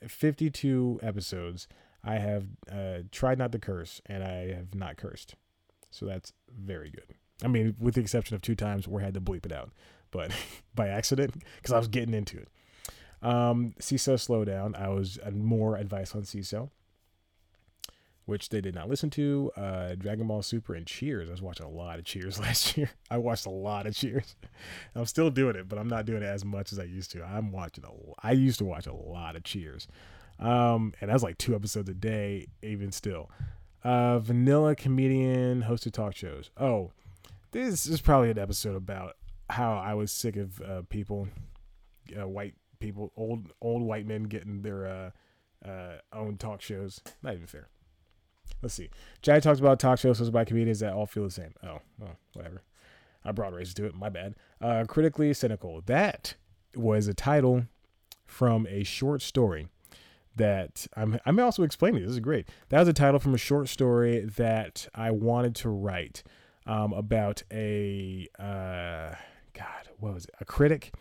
[0.07, 1.67] 52 episodes.
[2.03, 5.35] I have uh, tried not to curse, and I have not cursed.
[5.89, 7.15] So that's very good.
[7.43, 9.71] I mean, with the exception of two times where I had to bleep it out,
[10.11, 10.31] but
[10.75, 12.49] by accident because I was getting into it.
[13.21, 14.79] Um, Seeso Slowdown.
[14.79, 16.69] I was uh, more advice on Seeso,
[18.25, 19.51] which they did not listen to.
[19.55, 21.29] Uh, Dragon Ball Super and Cheers.
[21.29, 22.89] I was watching a lot of Cheers last year.
[23.09, 24.35] I watched a lot of Cheers.
[24.95, 27.23] I'm still doing it, but I'm not doing it as much as I used to.
[27.23, 27.89] I'm watching a.
[28.25, 29.87] I used to watch a lot of Cheers,
[30.39, 32.47] um, and that's like two episodes a day.
[32.63, 33.29] Even still,
[33.83, 36.49] uh, Vanilla comedian hosted talk shows.
[36.57, 36.91] Oh,
[37.51, 39.15] this is probably an episode about
[39.49, 41.27] how I was sick of uh, people,
[42.19, 47.01] uh, white people, old old white men getting their uh, uh, own talk shows.
[47.21, 47.69] Not even fair.
[48.65, 48.89] Let's see.
[49.21, 51.53] Chad talks about talk shows hosted by comedians that all feel the same.
[51.61, 52.63] Oh, well, whatever.
[53.23, 53.93] I brought races to it.
[53.93, 54.33] My bad.
[54.59, 55.83] Uh, critically cynical.
[55.85, 56.33] That
[56.75, 57.67] was a title
[58.25, 59.67] from a short story
[60.35, 61.19] that I'm.
[61.27, 62.01] I'm also explaining.
[62.01, 62.49] This is great.
[62.69, 66.23] That was a title from a short story that I wanted to write
[66.65, 69.13] um, about a uh,
[69.53, 69.89] God.
[69.99, 70.31] What was it?
[70.41, 70.91] A critic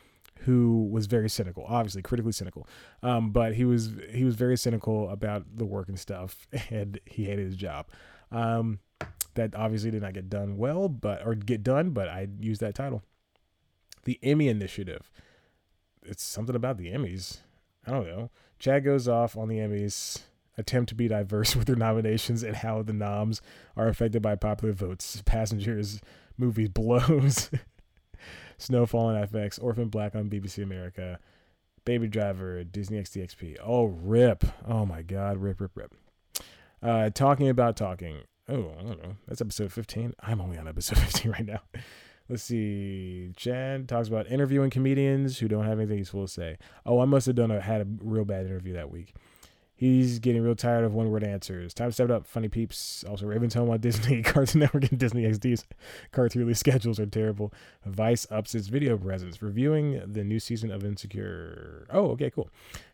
[0.40, 2.66] who was very cynical, obviously critically cynical.
[3.02, 7.24] Um, but he was he was very cynical about the work and stuff, and he
[7.24, 7.86] hated his job.
[8.30, 8.80] Um,
[9.34, 12.74] that obviously did not get done well, but or get done, but I used that
[12.74, 13.02] title.
[14.04, 15.10] The Emmy Initiative.
[16.02, 17.38] It's something about the Emmys.
[17.86, 18.30] I don't know.
[18.58, 20.20] Chad goes off on the Emmys
[20.56, 23.40] attempt to be diverse with their nominations and how the noms
[23.76, 25.22] are affected by popular votes.
[25.24, 26.00] Passengers
[26.36, 27.50] movie blows.
[28.58, 31.18] Snowfall on FX, Orphan Black on BBC America,
[31.84, 34.44] Baby Driver, Disney XD Oh, rip.
[34.66, 35.94] Oh my God, rip, rip, rip.
[36.82, 38.18] Uh, talking about talking.
[38.48, 39.16] Oh, I don't know.
[39.26, 40.14] That's episode 15.
[40.20, 41.60] I'm only on episode 15 right now.
[42.28, 43.32] Let's see.
[43.36, 46.56] Chad talks about interviewing comedians who don't have anything useful to say.
[46.86, 49.14] Oh, I must have done a had a real bad interview that week.
[49.76, 51.74] He's getting real tired of one word answers.
[51.74, 52.26] Time to step up.
[52.26, 53.04] Funny peeps.
[53.08, 54.22] Also, Raven's home on Disney.
[54.22, 55.64] Cartoon Network and Disney XD's
[56.12, 57.52] cartoon release schedules are terrible.
[57.84, 59.42] Vice ups its video presence.
[59.42, 61.86] Reviewing the new season of Insecure.
[61.90, 62.50] Oh, okay, cool.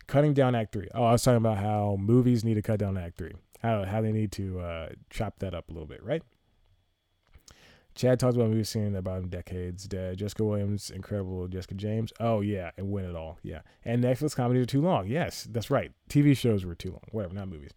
[0.07, 0.89] Cutting down Act 3.
[0.95, 3.33] Oh, I was talking about how movies need to cut down Act 3.
[3.63, 6.23] How, how they need to uh, chop that up a little bit, right?
[7.95, 9.89] Chad talks about movies seen in the bottom decades.
[9.93, 12.13] Uh, Jessica Williams, incredible Jessica James.
[12.21, 13.39] Oh yeah, and Win It All.
[13.43, 15.07] Yeah, and Netflix comedies are too long.
[15.07, 15.93] Yes, that's right.
[16.09, 17.03] TV shows were too long.
[17.13, 17.73] Whatever, not movies.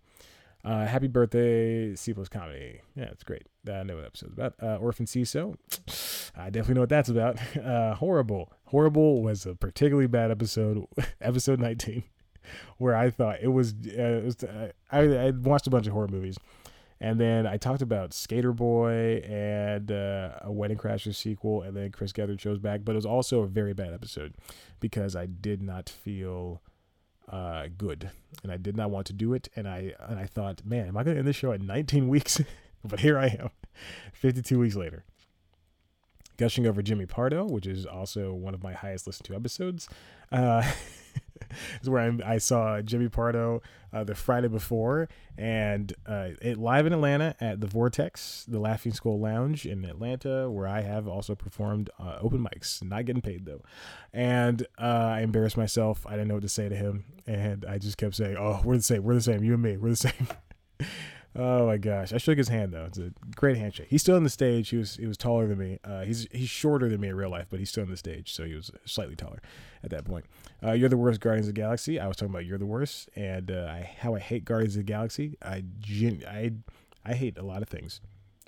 [0.65, 2.79] Uh, Happy Birthday, C plus comedy.
[2.95, 3.43] Yeah, it's great.
[3.69, 4.53] I know what episode's about.
[4.61, 5.55] Uh, Orphan Seeso.
[6.37, 7.37] I definitely know what that's about.
[7.63, 8.51] Uh, horrible.
[8.65, 10.85] Horrible was a particularly bad episode.
[11.21, 12.03] episode 19,
[12.77, 13.73] where I thought it was.
[13.73, 16.37] Uh, it was uh, I, I watched a bunch of horror movies
[17.03, 21.91] and then I talked about Skater Boy and uh, a Wedding Crashers sequel, and then
[21.91, 22.85] Chris Gethard shows back.
[22.85, 24.35] But it was also a very bad episode
[24.79, 26.61] because I did not feel
[27.29, 28.09] uh, good,
[28.41, 29.49] and I did not want to do it.
[29.53, 32.07] And I and I thought, man, am I going to end this show at 19
[32.07, 32.39] weeks?
[32.85, 33.49] but here I am,
[34.13, 35.03] 52 weeks later.
[36.37, 39.89] Gushing over Jimmy Pardo, which is also one of my highest listened to episodes.
[40.31, 40.63] Uh,
[41.81, 43.61] is where I, I saw Jimmy Pardo
[43.91, 48.93] uh, the Friday before, and uh, it live in Atlanta at the Vortex, the Laughing
[48.93, 53.45] Skull Lounge in Atlanta, where I have also performed uh, open mics, not getting paid
[53.45, 53.61] though.
[54.11, 56.05] And uh, I embarrassed myself.
[56.07, 58.77] I didn't know what to say to him, and I just kept saying, "Oh, we're
[58.77, 59.03] the same.
[59.03, 59.43] We're the same.
[59.43, 59.77] You and me.
[59.77, 60.27] We're the same."
[61.35, 62.13] Oh my gosh!
[62.13, 62.85] I shook his hand though.
[62.85, 63.87] It's a great handshake.
[63.89, 64.69] He's still on the stage.
[64.69, 65.79] He was he was taller than me.
[65.83, 68.31] Uh, he's he's shorter than me in real life, but he's still on the stage,
[68.33, 69.41] so he was slightly taller
[69.83, 70.25] at that point.
[70.63, 71.99] Uh, you're the worst, Guardians of the Galaxy.
[71.99, 74.81] I was talking about you're the worst, and uh, I, how I hate Guardians of
[74.81, 75.35] the Galaxy.
[75.41, 76.51] I gen- I
[77.03, 77.99] I hate a lot of things.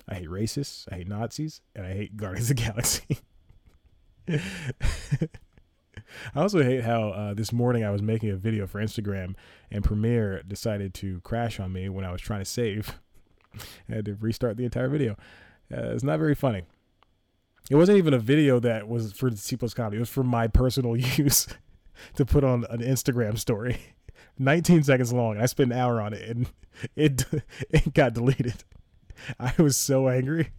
[0.08, 0.86] I hate racists.
[0.92, 3.18] I hate Nazis, and I hate Guardians of the Galaxy.
[6.34, 9.34] I also hate how uh, this morning I was making a video for Instagram
[9.70, 12.98] and Premiere decided to crash on me when I was trying to save.
[13.88, 15.12] I had to restart the entire video.
[15.72, 16.62] Uh, it's not very funny.
[17.70, 19.96] It wasn't even a video that was for C plus comedy.
[19.96, 21.48] It was for my personal use
[22.14, 23.78] to put on an Instagram story.
[24.38, 25.34] 19 seconds long.
[25.34, 26.50] And I spent an hour on it and
[26.94, 27.24] it
[27.70, 28.64] it got deleted.
[29.40, 30.50] I was so angry.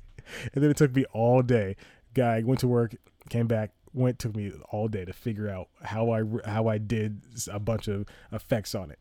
[0.54, 1.76] And then it took me all day.
[2.14, 2.96] Guy went to work,
[3.30, 7.22] came back, went took me all day to figure out how I how I did
[7.52, 9.00] a bunch of effects on it.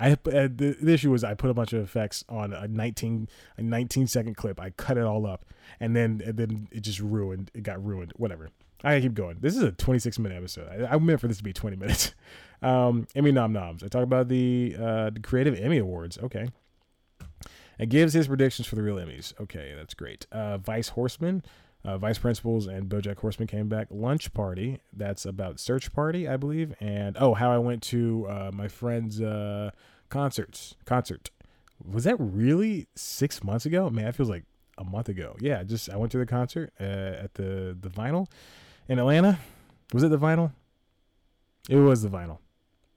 [0.00, 3.28] I uh, the, the, issue was I put a bunch of effects on a 19
[3.56, 4.60] a 19 second clip.
[4.60, 5.44] I cut it all up,
[5.78, 7.50] and then and then it just ruined.
[7.54, 8.12] It got ruined.
[8.16, 8.50] Whatever.
[8.84, 9.36] I keep going.
[9.40, 10.68] This is a 26 minute episode.
[10.68, 12.14] I, I meant for this to be 20 minutes.
[12.62, 13.84] Um, Emmy nom noms.
[13.84, 16.18] I talk about the uh, the Creative Emmy Awards.
[16.18, 16.48] Okay.
[17.78, 19.32] It gives his predictions for the real Emmys.
[19.40, 20.26] Okay, that's great.
[20.30, 21.42] Uh, Vice Horseman
[21.84, 23.88] uh, Vice Principals and BoJack Horseman came back.
[23.90, 26.74] Lunch Party, that's about Search Party, I believe.
[26.80, 29.70] And oh, how I went to uh, my friend's uh,
[30.08, 30.76] concerts.
[30.84, 31.30] Concert.
[31.84, 33.90] Was that really six months ago?
[33.90, 34.44] Man, it feels like
[34.78, 35.36] a month ago.
[35.40, 38.28] Yeah, just I went to the concert uh, at the the Vinyl
[38.88, 39.38] in Atlanta.
[39.92, 40.52] Was it the Vinyl?
[41.68, 42.38] It was the Vinyl.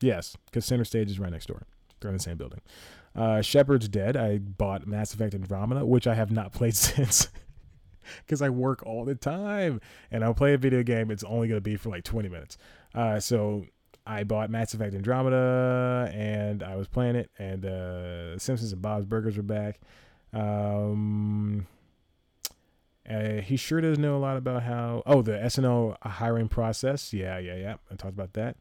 [0.02, 1.64] Yes, because Center Stage is right next door.
[2.00, 2.62] They're in the same building.
[3.16, 4.18] Uh, Shepard's Dead.
[4.18, 7.30] I bought Mass Effect Andromeda, which I have not played since
[8.26, 11.12] because I work all the time and I'll play a video game.
[11.12, 12.58] It's only going to be for like 20 minutes.
[12.94, 13.66] Uh, so
[14.06, 19.06] I bought Mass Effect Andromeda and I was playing it, and uh, Simpsons and Bob's
[19.06, 19.80] Burgers were back.
[20.32, 21.68] Um,
[23.10, 25.04] uh, he sure does know a lot about how.
[25.06, 27.14] Oh, the SNL hiring process.
[27.14, 27.76] Yeah, yeah, yeah.
[27.92, 28.58] I talked about that.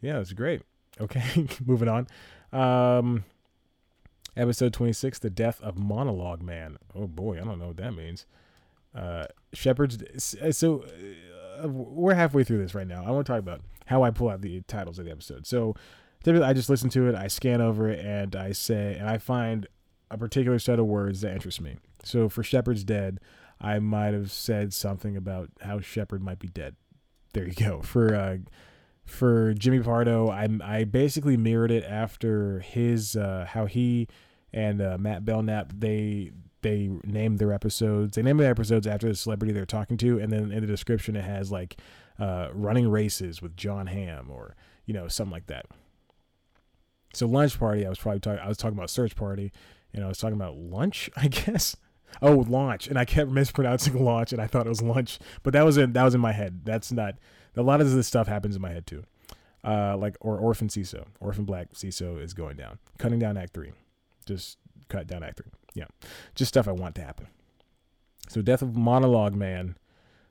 [0.00, 0.62] Yeah, it's great.
[1.00, 2.06] Okay, moving on.
[2.52, 3.24] Um,
[4.36, 6.78] episode 26, The Death of Monologue Man.
[6.94, 8.26] Oh boy, I don't know what that means.
[8.94, 10.34] Uh, Shepard's.
[10.34, 10.84] Uh, so
[11.62, 13.04] uh, we're halfway through this right now.
[13.04, 15.46] I want to talk about how I pull out the titles of the episode.
[15.46, 15.74] So
[16.22, 19.18] typically, I just listen to it, I scan over it, and I say, and I
[19.18, 19.66] find
[20.10, 21.76] a particular set of words that interest me.
[22.04, 23.18] So for Shepard's Dead,
[23.60, 26.76] I might have said something about how Shepard might be dead.
[27.32, 27.80] There you go.
[27.80, 28.36] For uh,
[29.04, 34.08] for Jimmy Pardo, I I basically mirrored it after his uh, how he
[34.52, 38.16] and uh, Matt Belknap they they name their episodes.
[38.16, 41.16] They name their episodes after the celebrity they're talking to, and then in the description
[41.16, 41.76] it has like
[42.18, 45.66] uh, running races with Jon Hamm or you know something like that.
[47.14, 48.40] So lunch party, I was probably talking.
[48.40, 49.52] I was talking about search party,
[49.92, 51.76] and I was talking about lunch, I guess.
[52.20, 55.64] Oh, launch, and I kept mispronouncing launch, and I thought it was lunch, but that
[55.64, 56.60] was in that was in my head.
[56.64, 57.16] That's not.
[57.56, 59.04] A lot of this stuff happens in my head too.
[59.64, 63.72] Uh, like or Orphan Seeso, Orphan Black Seeso is going down, cutting down Act Three,
[64.26, 65.86] just cut down Act Three yeah,
[66.34, 67.28] just stuff I want to happen.
[68.28, 69.76] So, Death of Monologue Man.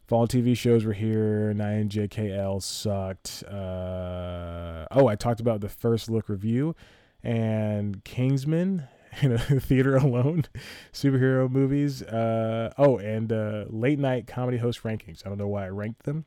[0.07, 1.53] Fall TV shows were here.
[1.55, 3.43] 9JKL sucked.
[3.47, 6.75] Uh, oh, I talked about the first look review
[7.23, 8.87] and Kingsman
[9.21, 10.45] in a theater alone.
[10.93, 12.01] Superhero movies.
[12.03, 15.25] Uh, oh, and uh, late night comedy host rankings.
[15.25, 16.25] I don't know why I ranked them.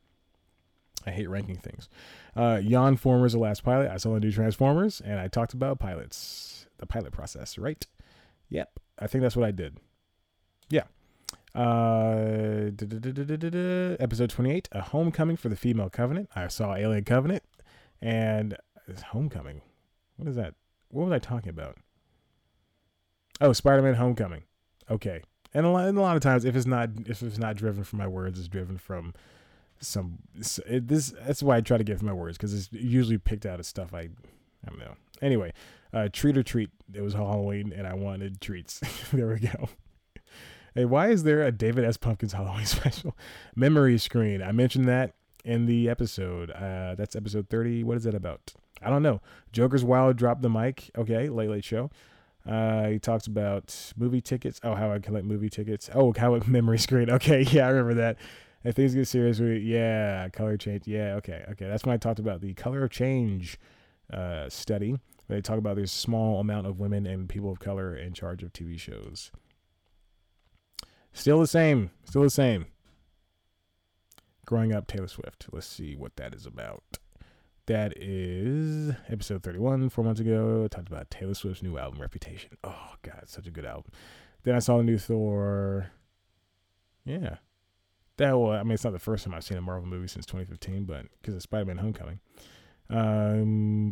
[1.05, 1.87] I hate ranking things.
[2.35, 2.61] Uh,
[2.97, 3.91] Formers, the last pilot.
[3.91, 7.85] I saw the new Transformers, and I talked about pilots, the pilot process, right?
[8.49, 8.79] Yep.
[8.99, 9.77] I think that's what I did.
[10.69, 10.83] Yeah.
[11.53, 12.71] Uh,
[13.99, 16.29] episode 28, A Homecoming for the Female Covenant.
[16.35, 17.43] I saw Alien Covenant
[18.01, 18.57] and
[19.07, 19.61] Homecoming.
[20.17, 20.53] What is that?
[20.89, 21.77] What was I talking about?
[23.41, 24.43] Oh, Spider-Man Homecoming.
[24.89, 25.21] Okay.
[25.53, 27.83] And a lot, and a lot of times, if it's not if it's not driven
[27.83, 29.13] from my words, it's driven from
[29.79, 30.19] some.
[30.67, 33.45] It, this that's why I try to get from my words because it's usually picked
[33.45, 34.09] out of stuff I
[34.65, 34.95] I don't know.
[35.21, 35.53] Anyway,
[35.95, 36.69] uh, treat or treat.
[36.93, 38.81] It was Halloween, and I wanted treats.
[39.13, 39.69] there we go.
[40.75, 41.95] Hey, why is there a David S.
[41.95, 43.15] Pumpkins Halloween special?
[43.55, 44.43] Memory screen.
[44.43, 46.51] I mentioned that in the episode.
[46.51, 47.85] Uh, that's episode 30.
[47.85, 48.53] What is that about?
[48.83, 49.21] I don't know.
[49.53, 50.91] Joker's Wild dropped the mic.
[50.97, 51.89] Okay, Late Late Show.
[52.45, 54.59] Uh, he talks about movie tickets.
[54.63, 55.89] Oh, how I collect movie tickets.
[55.95, 57.09] Oh, how it memory screen.
[57.09, 58.17] Okay, yeah, I remember that.
[58.65, 60.87] if things get serious, we, yeah, color change.
[60.87, 61.67] Yeah, okay, okay.
[61.67, 63.57] That's when I talked about the color change
[64.11, 64.99] uh, study.
[65.27, 68.53] They talk about this small amount of women and people of color in charge of
[68.53, 69.31] TV shows.
[71.13, 71.91] Still the same.
[72.03, 72.67] Still the same.
[74.45, 75.47] Growing up, Taylor Swift.
[75.51, 76.99] Let's see what that is about.
[77.65, 80.65] That is episode 31, four months ago.
[80.65, 82.57] I talked about Taylor Swift's new album, Reputation.
[82.63, 83.91] Oh, God, such a good album.
[84.43, 85.89] Then I saw the new Thor.
[87.05, 87.37] Yeah.
[88.17, 90.27] That well, I mean, it's not the first time I've seen a Marvel movie since
[90.27, 92.19] 2015, but because of Spider Man Homecoming.
[92.89, 93.91] Um,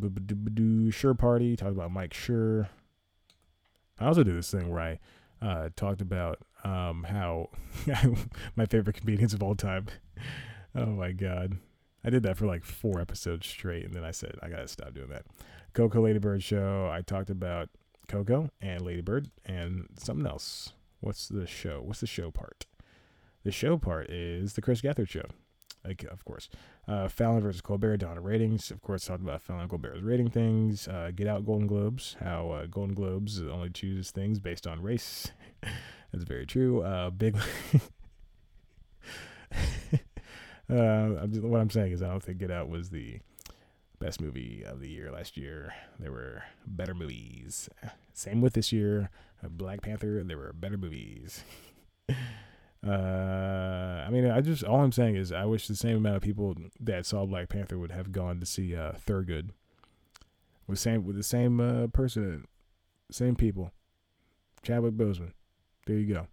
[0.92, 2.68] Schur Party, talked about Mike Schur.
[4.00, 5.00] I also do this thing where I
[5.46, 7.50] uh, talked about um, how
[8.56, 9.88] my favorite comedians of all time.
[10.76, 11.60] Oh my God.
[12.04, 14.96] I did that for like four episodes straight, and then I said I gotta stop
[14.96, 15.28] doing that.
[15.74, 16.90] Coco Ladybird show.
[16.92, 17.70] I talked about
[18.08, 20.74] Coco and Ladybird and something else.
[21.00, 21.82] What's the show?
[21.84, 22.66] What's the show part?
[23.44, 25.26] The show part is the Chris Gethard show.
[25.86, 26.50] Like, of course.
[26.88, 28.70] Uh, Fallon versus Colbert, Donna ratings.
[28.70, 30.88] Of course, talked about Fallon Colbert's rating things.
[30.88, 35.32] Uh, Get Out Golden Globes, how uh, Golden Globes only chooses things based on race.
[36.12, 36.82] That's very true.
[36.82, 37.38] Uh, big.
[40.70, 41.10] Uh,
[41.42, 43.20] what I'm saying is, I don't think Get Out was the
[44.00, 45.74] best movie of the year last year.
[46.00, 47.70] There were better movies.
[48.14, 49.10] Same with this year.
[49.44, 50.24] Uh, Black Panther.
[50.24, 51.44] There were better movies.
[52.86, 56.22] uh, I mean, I just all I'm saying is, I wish the same amount of
[56.22, 59.50] people that saw Black Panther would have gone to see uh, Thurgood.
[60.68, 62.48] With same with the same uh, person,
[63.12, 63.72] same people.
[64.62, 65.34] Chadwick Boseman.
[65.86, 66.28] There you go.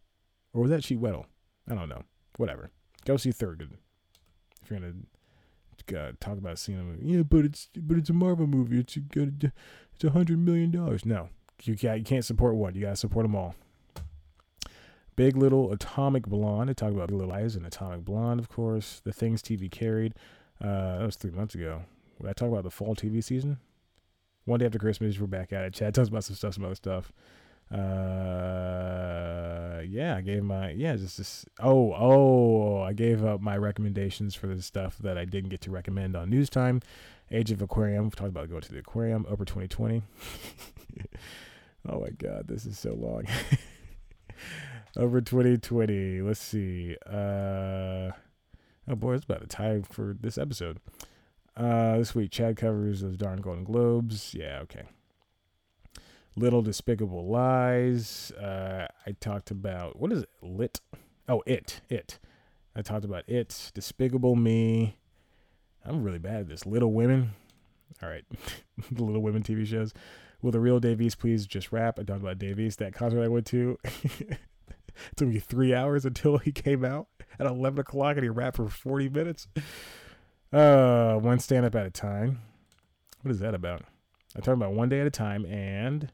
[0.52, 1.00] Or was that Chiwetel?
[1.00, 1.24] Weddle?
[1.68, 2.04] I don't know.
[2.36, 2.70] Whatever.
[3.04, 3.72] Go see Thurgood
[4.62, 8.12] if you're gonna uh, talk about seeing a movie, yeah, but it's but it's a
[8.12, 8.78] Marvel movie.
[8.78, 9.52] It's a good,
[9.94, 11.04] it's a hundred million dollars.
[11.04, 11.28] No,
[11.62, 12.74] you can't you can't support one.
[12.74, 13.54] You gotta support them all.
[15.20, 16.70] Big Little Atomic Blonde.
[16.70, 19.02] I talked about Big Little Lies and Atomic Blonde, of course.
[19.04, 20.14] The things TV carried.
[20.59, 21.83] Uh, that was three months ago.
[22.26, 23.59] I talk about the fall TV season.
[24.46, 25.74] One day after Christmas, we're back at it.
[25.74, 27.12] Chad talks about some stuff, some other stuff.
[27.70, 27.76] Uh,
[29.87, 31.44] yeah, I gave my yeah, just this.
[31.59, 35.70] Oh, oh, I gave up my recommendations for the stuff that I didn't get to
[35.70, 36.80] recommend on News Time.
[37.30, 38.04] Age of Aquarium.
[38.04, 39.26] We talked about going to the aquarium.
[39.28, 40.00] Over 2020.
[41.90, 43.24] oh my God, this is so long.
[44.96, 46.20] Over 2020.
[46.20, 46.96] Let's see.
[47.07, 48.11] Uh,
[48.88, 50.79] oh boy, it's about the time for this episode.
[51.57, 54.35] Uh, this week, Chad covers those darn Golden Globes.
[54.35, 54.85] Yeah, okay.
[56.35, 58.33] Little Despicable Lies.
[58.33, 60.31] Uh, I talked about what is it?
[60.42, 60.81] Lit.
[61.29, 61.81] Oh, it.
[61.88, 62.18] It.
[62.74, 63.70] I talked about it.
[63.74, 64.96] Despicable Me.
[65.85, 66.66] I'm really bad at this.
[66.66, 67.31] Little Women.
[68.03, 68.24] All right,
[68.90, 69.92] the Little Women TV shows.
[70.42, 71.98] Will the real Davies please just rap?
[71.98, 73.79] I talked about Davies, That concert I went to.
[75.10, 77.08] it took me three hours until he came out
[77.38, 79.48] at 11 o'clock and he rapped for 40 minutes.
[80.52, 82.40] Uh, one stand up at a time.
[83.22, 83.82] What is that about?
[84.36, 86.12] I talk about one day at a time and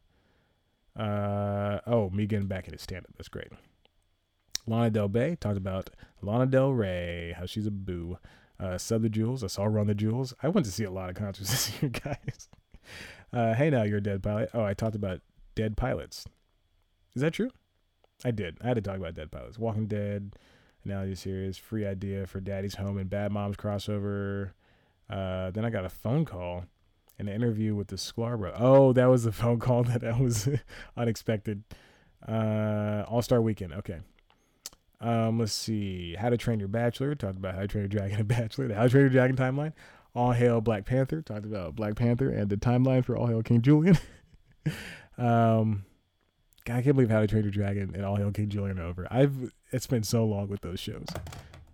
[0.98, 3.12] uh, oh, me getting back into stand up.
[3.16, 3.48] That's great.
[4.66, 5.90] Lana Del Rey talked about
[6.22, 8.18] Lana Del Rey, how she's a boo.
[8.58, 9.44] Uh, Sub the Jewels.
[9.44, 10.32] I saw Run the Jewels.
[10.42, 12.48] I went to see a lot of concerts this year, guys.
[13.32, 14.50] Uh, hey, now you're a dead pilot.
[14.54, 15.20] Oh, I talked about
[15.54, 16.24] dead pilots.
[17.14, 17.50] Is that true?
[18.24, 18.58] I did.
[18.62, 19.58] I had to talk about dead pilots.
[19.58, 20.34] Walking Dead,
[20.84, 24.52] analogy series, free idea for Daddy's Home and Bad Moms crossover.
[25.08, 26.64] Uh, then I got a phone call
[27.18, 30.48] an interview with the Sklar Oh, that was the phone call that that was
[30.96, 31.62] unexpected.
[32.26, 33.72] Uh, All Star Weekend.
[33.72, 34.00] Okay.
[35.00, 36.14] Um, let's see.
[36.14, 37.14] How to Train Your Bachelor.
[37.14, 38.68] Talked about How to Train Your Dragon and Bachelor.
[38.68, 39.72] The How to Train Your Dragon timeline.
[40.14, 41.22] All Hail Black Panther.
[41.22, 43.98] Talked about Black Panther and the timeline for All Hail King Julien.
[45.18, 45.84] um,
[46.68, 49.06] I can't believe How to Train Your Dragon and All Hail King Julien are over.
[49.10, 51.06] I've it's been so long with those shows.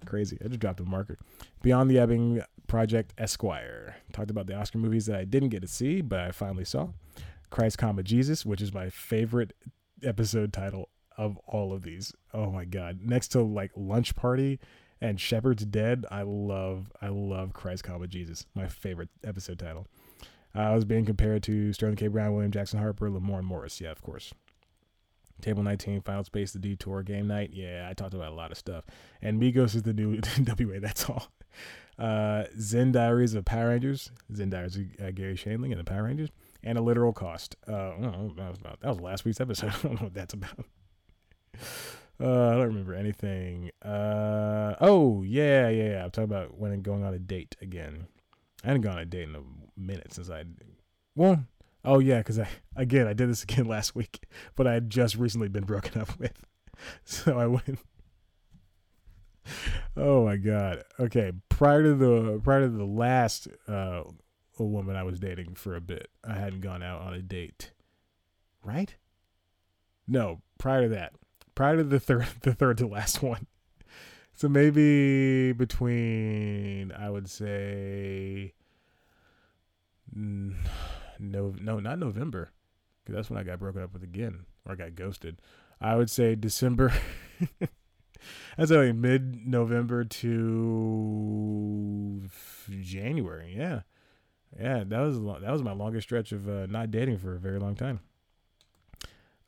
[0.05, 0.39] Crazy.
[0.45, 1.19] I just dropped a marker.
[1.63, 3.97] Beyond the Ebbing Project Esquire.
[4.13, 6.89] Talked about the Oscar movies that I didn't get to see, but I finally saw.
[7.51, 9.53] Christ, comma Jesus, which is my favorite
[10.03, 12.15] episode title of all of these.
[12.33, 13.01] Oh my god!
[13.03, 14.59] Next to like Lunch Party
[15.01, 18.47] and Shepard's Dead, I love I love Christ, comma Jesus.
[18.55, 19.87] My favorite episode title.
[20.55, 22.09] Uh, I was being compared to Sterling K.
[22.09, 23.81] Brown, William Jackson Harper, Lamorne Morris.
[23.81, 24.33] Yeah, of course.
[25.41, 27.51] Table 19, Final Space, The Detour, Game Night.
[27.53, 28.85] Yeah, I talked about a lot of stuff.
[29.21, 30.79] And Migos is the new WA.
[30.81, 31.29] That's all.
[31.99, 36.05] Uh, Zen Diaries of Power Rangers, Zen Diaries of uh, Garry Shandling and the Power
[36.05, 36.31] Rangers,
[36.63, 37.57] and a literal cost.
[37.67, 39.69] Uh, know, that, was about, that was last week's episode.
[39.75, 40.65] I don't know what that's about.
[42.21, 43.71] Uh, I don't remember anything.
[43.85, 46.05] Uh, oh yeah, yeah, yeah.
[46.05, 48.07] I'm talking about when I'm going on a date again.
[48.65, 49.43] I hadn't gone on a date in a
[49.77, 50.45] minute since I.
[51.15, 51.45] Well,
[51.85, 54.25] oh yeah, because I again I did this again last week,
[54.57, 56.45] but I had just recently been broken up with,
[57.05, 57.79] so I went
[59.97, 60.85] oh my god.
[60.99, 64.05] Okay, prior to the prior to the last uh
[64.59, 67.73] woman I was dating for a bit, I hadn't gone out on a date.
[68.63, 68.95] Right?
[70.07, 71.15] No, prior to that.
[71.55, 73.47] Prior to the third the third to last one.
[74.35, 78.55] So maybe between I would say
[81.23, 82.51] no no not November
[83.07, 85.41] cuz that's when I got broken up with again or I got ghosted.
[85.81, 86.93] I would say December
[88.57, 92.23] That's like mid November to
[92.81, 93.55] January.
[93.57, 93.81] Yeah,
[94.59, 94.85] yeah.
[94.87, 97.75] That was that was my longest stretch of uh, not dating for a very long
[97.75, 98.01] time.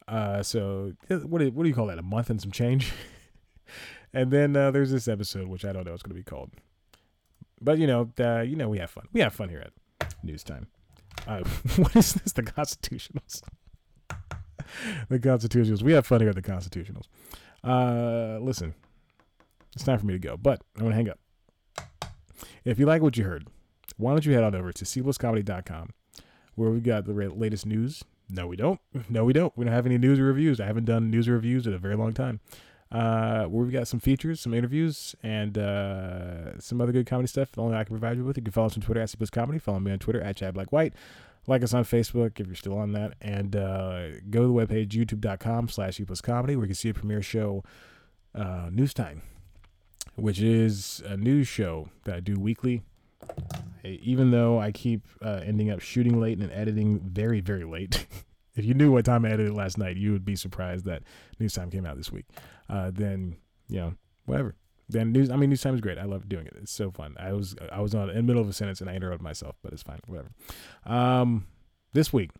[0.06, 1.98] Uh, so what do, what do you call that?
[1.98, 2.92] A month and some change.
[4.12, 6.50] and then uh, there's this episode which I don't know it's going to be called,
[7.60, 9.08] but you know, uh, you know, we have fun.
[9.12, 9.72] We have fun here at
[10.22, 10.66] News Time.
[11.26, 11.42] Uh,
[11.76, 12.32] what is this?
[12.32, 13.42] The Constitutionals.
[15.08, 15.82] the Constitutionals.
[15.82, 17.06] We have fun here at the Constitutionals.
[17.62, 18.74] Uh, listen,
[19.74, 21.18] it's time for me to go, but I'm gonna hang up.
[22.64, 23.46] If you like what you heard,
[23.96, 25.90] why don't you head on over to cpluscomedy.com
[26.54, 28.04] where we got the latest news.
[28.28, 28.80] No, we don't.
[29.08, 29.56] No, we don't.
[29.56, 30.60] We don't have any news or reviews.
[30.60, 32.40] I haven't done news or reviews in a very long time.
[32.95, 37.51] Uh, where we've got some features, some interviews, and uh, some other good comedy stuff.
[37.51, 38.36] The Only I can provide you with.
[38.36, 39.32] You can follow us on Twitter at CPlusComedy.
[39.32, 39.59] Comedy.
[39.59, 40.95] Follow me on Twitter at Chad Black White.
[41.49, 43.14] Like us on Facebook if you're still on that.
[43.20, 47.20] And uh, go to the webpage, youtube.com slash Comedy, where you can see a premiere
[47.20, 47.64] show,
[48.32, 49.22] uh, News Time,
[50.14, 52.82] which is a news show that I do weekly.
[53.82, 58.07] Even though I keep uh, ending up shooting late and editing very, very late.
[58.57, 61.02] if you knew what time I edited last night, you would be surprised that
[61.38, 62.26] News Time came out this week.
[62.68, 63.36] Uh, then,
[63.68, 63.94] you know,
[64.26, 64.55] whatever.
[64.88, 65.98] Then news i mean news time is great.
[65.98, 66.55] I love doing it.
[66.61, 67.16] It's so fun.
[67.18, 69.57] I was i was on in the middle of a sentence and i interrupted myself
[69.62, 70.00] but it's fine.
[70.07, 70.30] Whatever.
[70.84, 71.46] Um
[71.92, 72.30] this week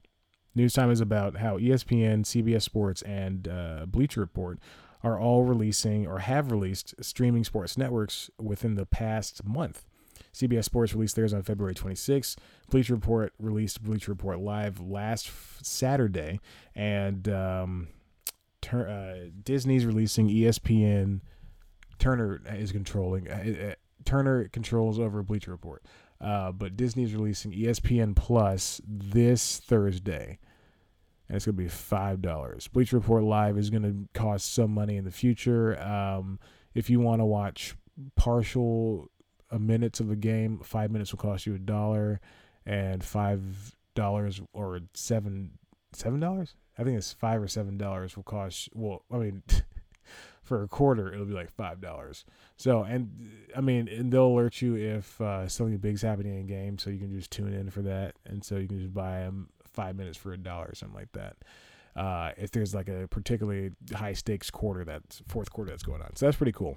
[0.55, 4.59] news time is about how espn cbs sports and uh, bleacher report
[5.03, 9.85] are all releasing or have released streaming sports networks within the past month
[10.35, 12.37] CBS Sports released theirs on February 26th.
[12.69, 16.41] Bleacher Report released Bleacher Report Live last f- Saturday,
[16.75, 17.89] and um,
[18.61, 21.21] ter- uh, Disney's releasing ESPN
[21.99, 23.31] Turner is controlling.
[23.31, 23.75] Uh, uh,
[24.05, 25.85] Turner controls over Bleacher Report,
[26.21, 30.39] uh, but Disney's releasing ESPN Plus this Thursday,
[31.29, 32.67] and it's going to be five dollars.
[32.67, 35.81] Bleacher Report Live is going to cost some money in the future.
[35.81, 36.41] Um,
[36.75, 37.77] if you want to watch
[38.17, 39.09] partial
[39.55, 42.21] uh, minutes of a game, five minutes will cost you a dollar,
[42.67, 45.53] and five dollars or seven
[45.93, 46.55] seven dollars.
[46.77, 48.69] I think it's five or seven dollars will cost.
[48.75, 49.43] Well, I mean.
[50.43, 52.25] for a quarter, it'll be like five dollars.
[52.59, 56.79] So, and I mean, and they'll alert you if uh, something big's happening in game,
[56.79, 59.49] so you can just tune in for that, and so you can just buy them
[59.73, 61.37] five minutes for a dollar or something like that.
[61.97, 66.15] Uh, if there's like a particularly high stakes quarter that's fourth quarter that's going on,
[66.15, 66.77] so that's pretty cool.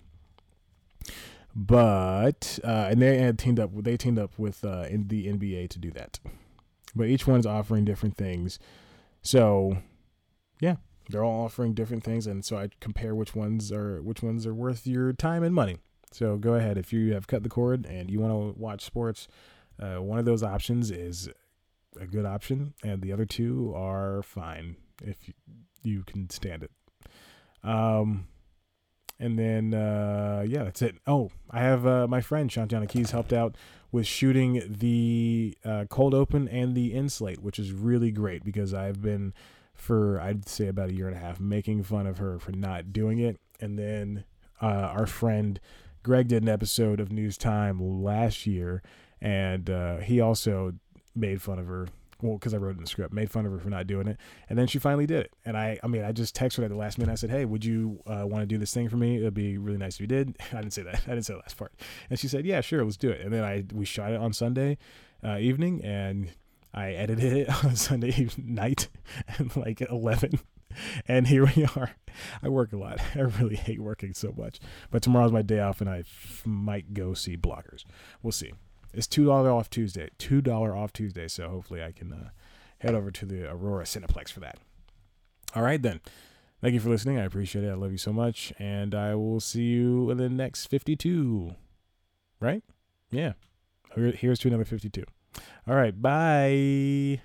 [1.59, 3.71] But uh, and they had teamed up.
[3.73, 6.19] They teamed up with uh, in the NBA to do that.
[6.95, 8.59] But each one's offering different things.
[9.23, 9.79] So,
[10.61, 10.75] yeah,
[11.09, 14.53] they're all offering different things, and so I compare which ones are which ones are
[14.53, 15.77] worth your time and money.
[16.11, 19.27] So go ahead if you have cut the cord and you want to watch sports.
[19.81, 21.27] Uh, one of those options is
[21.99, 25.33] a good option, and the other two are fine if you,
[25.81, 26.71] you can stand it.
[27.63, 28.27] Um,
[29.19, 30.95] and then uh, yeah, that's it.
[31.05, 33.55] Oh, I have uh, my friend Shantiana Keys helped out
[33.91, 39.01] with shooting the uh, cold open and the inslate, which is really great because I've
[39.01, 39.33] been
[39.73, 42.91] for I'd say about a year and a half, making fun of her for not
[42.91, 43.39] doing it.
[43.59, 44.25] And then
[44.61, 45.59] uh, our friend
[46.03, 48.81] Greg did an episode of News Time last year,
[49.19, 50.73] and uh, he also
[51.15, 51.87] made fun of her.
[52.21, 54.07] Well, because I wrote it in the script, made fun of her for not doing
[54.07, 54.17] it,
[54.49, 55.31] and then she finally did it.
[55.45, 57.11] And I, I mean, I just texted her at the last minute.
[57.11, 59.17] I said, "Hey, would you uh, want to do this thing for me?
[59.17, 61.01] It'd be really nice if you did." I didn't say that.
[61.05, 61.73] I didn't say the last part.
[62.09, 64.33] And she said, "Yeah, sure, let's do it." And then I we shot it on
[64.33, 64.77] Sunday
[65.23, 66.31] uh, evening, and
[66.73, 68.87] I edited it on Sunday night
[69.27, 70.39] at like 11.
[71.07, 71.91] And here we are.
[72.43, 72.99] I work a lot.
[73.15, 74.59] I really hate working so much.
[74.91, 77.83] But tomorrow's my day off, and I f- might go see Blockers.
[78.21, 78.53] We'll see.
[78.93, 80.09] It's $2 off Tuesday.
[80.19, 81.27] $2 off Tuesday.
[81.27, 82.29] So hopefully I can uh,
[82.79, 84.57] head over to the Aurora Cineplex for that.
[85.55, 86.01] All right, then.
[86.61, 87.19] Thank you for listening.
[87.19, 87.69] I appreciate it.
[87.69, 88.51] I love you so much.
[88.57, 91.55] And I will see you in the next 52.
[92.39, 92.63] Right?
[93.11, 93.33] Yeah.
[93.95, 95.03] Here's to another 52.
[95.67, 95.99] All right.
[95.99, 97.21] Bye.